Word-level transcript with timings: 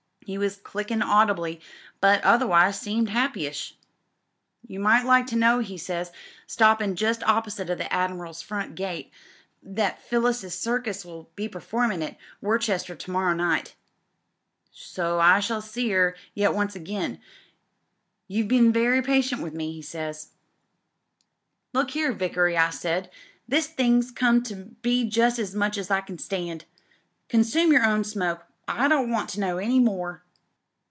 He 0.23 0.37
was 0.37 0.55
clickin' 0.57 1.01
audibly, 1.03 1.59
but 1.99 2.23
otherwise 2.23 2.79
seemed 2.79 3.09
happy 3.09 3.47
ish. 3.47 3.75
"'You 4.65 4.79
might 4.79 5.03
like 5.03 5.25
to 5.27 5.35
know/ 5.35 5.59
he 5.59 5.77
says, 5.79 6.11
stoppin' 6.47 6.95
just 6.95 7.21
opposite 7.23 7.67
the 7.67 7.91
Admiral's 7.91 8.41
front 8.41 8.75
gate, 8.75 9.11
'that 9.63 10.01
Phyllis's 10.01 10.57
Circus 10.57 11.03
will 11.03 11.29
be 11.35 11.49
performin' 11.49 12.01
at 12.03 12.17
Worcester 12.39 12.95
to 12.95 13.11
morrow 13.11 13.33
night. 13.33 13.75
So 14.71 15.19
I 15.19 15.39
shall 15.41 15.61
see 15.61 15.93
*er 15.93 16.15
yet 16.35 16.53
once 16.53 16.75
again. 16.77 17.19
You've 18.27 18.47
been 18.47 18.71
very 18.71 19.01
patient 19.01 19.41
with 19.41 19.53
me,' 19.55 19.73
he 19.73 19.81
says. 19.81 20.29
"'Look 21.73 21.91
here, 21.91 22.13
Vickery,' 22.13 22.55
I 22.55 22.69
said, 22.69 23.09
'this 23.49 23.67
thing's 23.67 24.11
come 24.11 24.43
to 24.43 24.55
be 24.55 25.03
just 25.03 25.39
as 25.39 25.53
much 25.55 25.77
as 25.79 25.89
I 25.91 25.99
can 25.99 26.19
stand. 26.19 26.65
Consume 27.27 27.73
your 27.73 27.83
own 27.83 28.03
smoke. 28.05 28.45
I 28.67 28.87
don't 28.87 29.09
want 29.09 29.27
to 29.31 29.41
know 29.41 29.57
any 29.57 29.79
more.' 29.79 30.23